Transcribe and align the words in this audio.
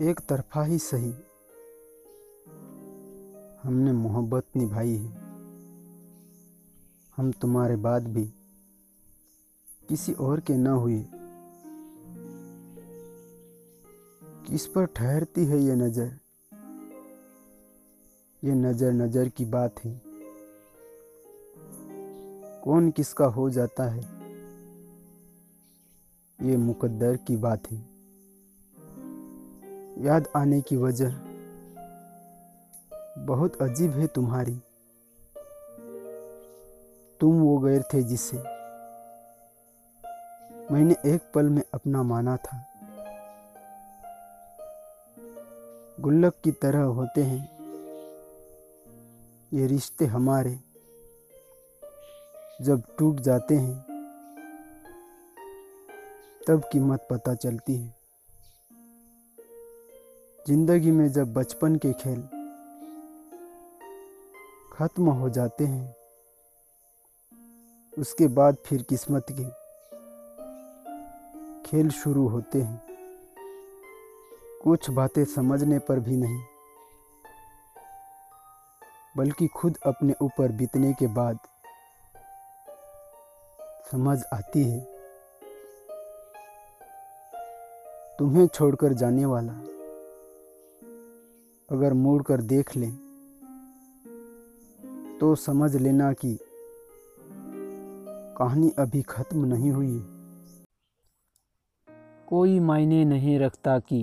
एक 0.00 0.20
तरफा 0.20 0.64
ही 0.64 0.78
सही। 0.78 1.14
हमने 3.62 3.92
मोहब्बत 3.92 4.44
निभाई 4.56 4.96
है। 4.96 5.12
हम 7.16 7.32
तुम्हारे 7.32 7.76
बाद 7.76 8.08
भी 8.08 8.24
किसी 9.88 10.12
और 10.12 10.40
के 10.40 10.54
न 10.54 10.66
हुए। 10.66 11.04
किस 14.46 14.66
पर 14.66 14.86
ठहरती 14.86 15.44
है 15.44 15.58
ये 15.58 15.76
नज़र? 15.76 16.18
ये 18.44 18.54
नज़र 18.54 18.92
नज़र 18.92 19.28
की 19.28 19.44
बात 19.44 19.84
है। 19.84 20.02
कौन 22.64 22.90
किसका 22.90 23.24
हो 23.24 23.50
जाता 23.50 23.84
है? 23.84 24.02
ये 26.42 26.56
मुकद्दर 26.56 27.16
की 27.16 27.36
बात 27.36 27.70
है। 27.70 27.89
याद 30.00 30.28
आने 30.36 30.60
की 30.60 30.76
वजह। 30.76 31.10
बहुत 33.18 33.62
अजीब 33.62 33.90
है 33.90 34.06
तुम्हारी। 34.06 34.60
तुम 37.20 37.40
वो 37.40 37.58
गैर 37.58 37.82
थे 37.82 38.02
जिसे 38.02 38.36
मैंने 40.72 41.14
एक 41.14 41.20
पल 41.34 41.48
में 41.48 41.62
अपना 41.74 42.02
माना 42.02 42.36
था। 42.36 42.64
गुल्लक 46.00 46.34
की 46.44 46.52
तरह 46.52 46.82
होते 46.82 47.22
हैं। 47.22 47.60
ये 49.52 49.66
रिश्ते 49.66 50.06
हमारे 50.06 50.60
जब 52.62 52.82
टूट 52.98 53.16
जाते 53.16 53.54
हैं, 53.54 53.78
तब 56.48 56.62
कीमत 56.72 57.08
पता 57.10 57.34
चलती 57.34 57.76
है। 57.76 57.99
ज़िंदगी 60.50 60.90
में 60.90 61.08
जब 61.12 61.32
बचपन 61.32 61.74
के 61.76 61.92
खेल 61.92 62.22
खत्म 64.72 65.10
हो 65.10 65.28
जाते 65.30 65.64
हैं, 65.64 65.94
उसके 67.92 68.28
बाद 68.28 68.56
फिर 68.66 68.82
किस्मत 68.82 69.26
के 69.30 69.44
खेल 71.62 71.90
शुरू 71.90 72.26
होते 72.28 72.62
हैं। 72.62 72.82
कुछ 74.64 74.90
बातें 74.90 75.24
समझने 75.34 75.78
पर 75.78 76.00
भी 76.00 76.16
नहीं, 76.16 76.42
बल्कि 79.16 79.46
खुद 79.56 79.78
अपने 79.86 80.14
ऊपर 80.22 80.52
बीतने 80.52 80.92
के 80.92 81.06
बाद 81.14 81.38
समझ 83.92 84.22
आती 84.32 84.70
है। 84.70 84.80
तुम्हें 88.18 88.46
छोड़कर 88.46 88.92
जाने 88.94 89.26
वाला 89.26 89.60
अगर 91.70 91.92
मुड़ 91.92 92.22
कर 92.22 92.40
देख 92.42 92.76
लें 92.76 92.92
तो 95.20 95.34
समझ 95.34 95.74
लेना 95.76 96.12
कि 96.12 96.38
कहानी 98.36 98.70
अभी 98.78 99.02
ख़त्म 99.02 99.44
नहीं 99.44 99.70
हुई। 99.70 100.00
कोई 102.28 102.58
मायने 102.60 103.04
नहीं 103.04 103.38
रखता 103.38 103.78
कि 103.78 104.00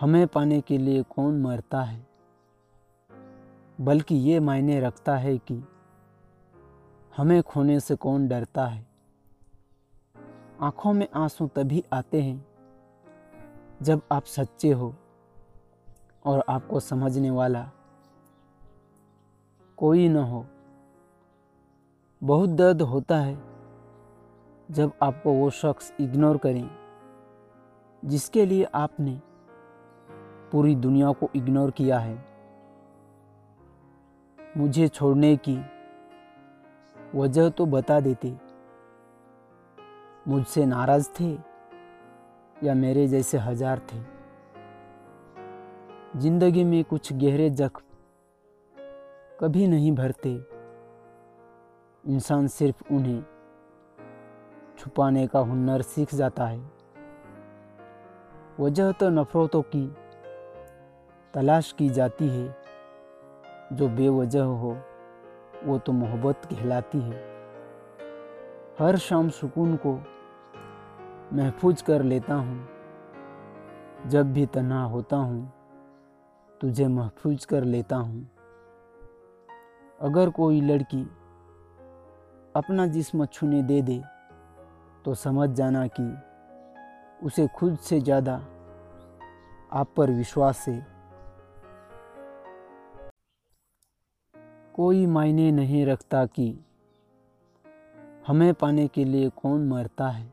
हमें 0.00 0.26
पाने 0.26 0.60
के 0.60 0.78
लिए 0.78 1.02
कौन 1.10 1.40
मरता 1.42 1.82
है, 1.82 2.06
बल्कि 3.78 4.14
ये 4.14 4.40
मायने 4.40 4.80
रखता 4.80 5.16
है 5.16 5.36
कि 5.38 5.62
हमें 7.12 7.42
खोने 7.42 7.80
से 7.80 7.96
कौन 7.96 8.28
डरता 8.28 8.66
है। 8.66 8.86
आँखों 10.60 10.92
में 10.92 11.06
आँसू 11.16 11.46
तभी 11.46 11.84
आते 11.92 12.22
हैं 12.22 12.44
जब 13.82 14.02
आप 14.12 14.24
सच्चे 14.28 14.72
हो। 14.72 14.94
और 16.24 16.42
आपको 16.48 16.80
समझने 16.80 17.30
वाला 17.30 17.70
कोई 19.78 20.08
न 20.08 20.16
हो। 20.16 20.44
बहुत 22.22 22.50
दर्द 22.50 22.82
होता 22.82 23.16
है 23.16 23.38
जब 24.68 24.92
आपको 25.02 25.32
वो 25.32 25.48
शख्स 25.50 25.92
इग्नोर 26.00 26.36
करें, 26.36 26.68
जिसके 28.02 28.44
लिए 28.46 28.64
आपने 28.74 29.20
पूरी 30.52 30.74
दुनिया 30.76 31.12
को 31.12 31.30
इग्नोर 31.36 31.70
किया 31.70 31.98
है। 31.98 32.24
मुझे 34.38 34.88
छोड़ने 34.88 35.36
की 35.38 35.58
वजह 37.14 37.48
तो 37.48 37.66
बता 37.66 38.00
देते। 38.00 38.36
मुझसे 40.28 40.64
नाराज़ 40.66 41.08
थे 41.10 41.32
या 42.56 42.74
मेरे 42.74 43.06
जैसे 43.08 43.38
हज़ार 43.38 43.78
थे। 43.92 44.19
ज़िंदगी 46.16 46.64
में 46.64 46.84
कुछ 46.84 47.12
गहरे 47.12 47.50
जख्म 47.50 47.82
कभी 49.40 49.66
नहीं 49.66 49.92
भरते। 49.92 50.32
इंसान 52.04 52.46
सिर्फ़ 52.46 52.92
उन्हें 52.92 53.22
छुपाने 54.78 55.26
का 55.26 55.38
हुनर 55.38 55.82
सीख 55.82 56.14
जाता 56.14 56.46
है। 56.46 56.70
वजह 58.60 58.92
तो 58.92 59.08
नफरतों 59.08 59.62
की 59.62 59.96
तलाश 61.34 61.72
की 61.72 61.88
जाती 61.88 62.28
है। 62.28 62.56
जो 63.72 63.88
बेवजह 63.88 64.42
हो, 64.42 64.76
वो 65.64 65.78
तो 65.78 65.92
मोहब्बत 65.92 66.44
कहलाती 66.44 67.00
है। 67.00 67.22
हर 68.80 68.96
शाम 68.96 69.28
सुकून 69.28 69.76
को 69.76 69.94
महफूज 71.32 71.82
कर 71.82 72.02
लेता 72.02 72.34
हूँ। 72.34 72.68
जब 74.06 74.32
भी 74.32 74.46
तन्हा 74.46 74.84
होता 74.84 75.16
हूँ 75.16 75.59
तुझे 76.60 76.86
महफूज 76.88 77.44
कर 77.44 77.64
लेता 77.64 77.96
हूँ। 77.96 78.28
अगर 79.98 80.30
कोई 80.30 80.60
लड़की 80.60 81.02
अपना 82.56 82.86
जिस्म 82.86 83.26
छूने 83.26 83.62
दे 83.62 83.80
दे 83.82 84.00
तो 85.04 85.14
समझ 85.16 85.48
जाना 85.50 85.86
कि 85.90 86.12
उसे 87.22 87.46
खुद 87.48 87.76
से 87.78 88.00
ज़्यादा 88.00 88.34
आप 89.72 89.92
पर 89.96 90.10
विश्वास 90.10 90.64
है। 90.68 90.86
कोई 94.74 95.06
मायने 95.06 95.50
नहीं 95.52 95.84
रखता 95.86 96.24
कि 96.28 96.48
हमें 98.26 98.52
पाने 98.54 98.86
के 98.88 99.04
लिए 99.04 99.28
कौन 99.36 99.66
मरता 99.68 100.08
है, 100.08 100.32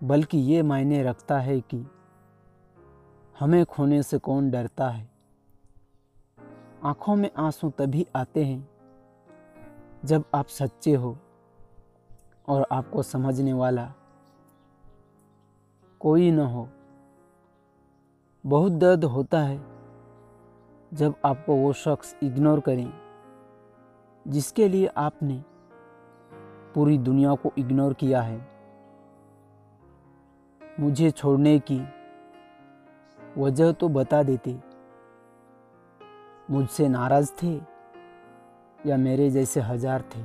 बल्कि 0.00 0.38
ये 0.38 0.62
मायने 0.62 1.02
रखता 1.02 1.38
है 1.40 1.60
कि 1.60 1.84
हमें 3.40 3.66
खोने 3.66 4.02
से 4.02 4.18
कौन 4.18 4.50
डरता 4.50 4.88
है? 4.88 5.08
आँखों 6.84 7.16
में 7.16 7.30
आँसू 7.38 7.70
तभी 7.70 8.06
आते 8.16 8.44
हैं 8.44 8.68
जब 10.04 10.24
आप 10.34 10.46
सच्चे 10.46 10.94
हो 10.94 11.18
और 12.48 12.66
आपको 12.72 13.02
समझने 13.02 13.52
वाला 13.52 13.94
कोई 16.00 16.30
न 16.30 16.38
हो। 16.38 16.68
बहुत 18.46 18.72
दर्द 18.72 19.04
होता 19.04 19.40
है 19.40 19.58
जब 20.94 21.14
आपको 21.24 21.56
वो 21.56 21.72
शख्स 21.72 22.16
इग्नोर 22.22 22.60
करें 22.60 22.92
जिसके 24.28 24.68
लिए 24.68 24.86
आपने 24.86 25.44
पूरी 26.74 26.98
दुनिया 26.98 27.34
को 27.34 27.52
इग्नोर 27.58 27.94
किया 27.94 28.22
है। 28.22 28.48
मुझे 30.80 31.10
छोड़ने 31.10 31.58
की 31.58 31.95
वजह 33.36 33.72
तो 33.72 33.88
बता 33.88 34.22
देते। 34.22 34.56
मुझसे 36.50 36.88
नाराज़ 36.88 37.32
थे 37.42 37.54
या 38.80 38.96
मेरे 38.96 39.30
जैसे 39.30 39.60
हज़ार 39.60 40.02
थे। 40.14 40.20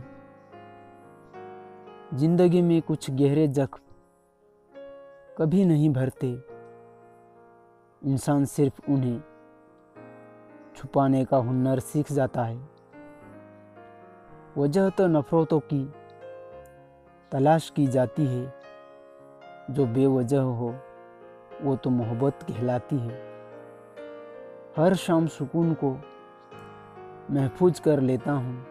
ज़िंदगी 2.17 2.61
में 2.61 2.81
कुछ 2.81 3.09
गहरे 3.11 3.47
जख्म 3.47 3.79
कभी 5.37 5.65
नहीं 5.65 5.89
भरते। 5.89 6.27
इंसान 8.01 8.45
सिर्फ़ 8.45 8.91
उन्हें 8.91 9.21
छुपाने 10.75 11.23
का 11.25 11.37
हुनर 11.37 11.79
सीख 11.79 12.11
जाता 12.11 12.43
है। 12.43 12.59
वजह 14.57 14.89
तो 14.89 15.07
नफरतों 15.07 15.59
की 15.63 15.83
तलाश 17.31 17.69
की 17.69 17.87
जाती 17.87 18.25
है, 18.25 18.53
जो 19.71 19.85
बेवजह 19.87 20.41
हो। 20.41 20.73
वो 21.63 21.75
तो 21.75 21.89
मोहब्बत 21.89 22.43
कहलाती 22.43 22.97
है। 22.97 23.19
हर 24.77 24.95
शाम 24.95 25.27
सुकून 25.27 25.73
को 25.73 25.91
महफूज 27.31 27.79
कर 27.79 27.99
लेता 27.99 28.31
हूँ। 28.31 28.65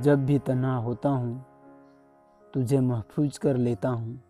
जब 0.00 0.24
भी 0.26 0.38
तन्हा 0.38 0.76
होता 0.76 1.08
हूँ, 1.08 1.44
तुझे 2.54 2.80
महफूज 2.80 3.38
कर 3.38 3.56
लेता 3.56 3.88
हूँ। 3.88 4.20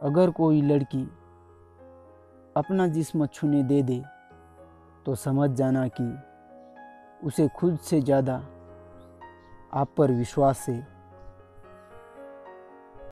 अगर 0.00 0.30
कोई 0.30 0.62
लड़की 0.62 1.02
अपना 2.56 2.86
जिस्म 2.86 3.26
छूने 3.26 3.62
दे 3.62 3.82
दे 3.82 4.02
तो 5.06 5.14
समझ 5.14 5.50
जाना 5.50 5.86
कि 5.88 6.04
उसे 7.26 7.48
खुद 7.48 7.78
से 7.78 8.00
ज़्यादा 8.00 8.36
आप 9.72 9.94
पर 9.96 10.10
विश्वास 10.10 10.66
है। 10.68 10.93